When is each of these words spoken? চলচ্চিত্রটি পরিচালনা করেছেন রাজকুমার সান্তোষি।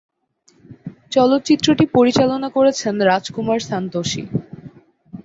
চলচ্চিত্রটি 1.11 1.85
পরিচালনা 1.95 2.49
করেছেন 2.49 2.95
রাজকুমার 3.09 3.59
সান্তোষি। 3.69 4.23